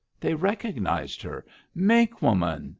[0.19, 1.45] They recognized her:
[1.75, 2.69] Mink Woman!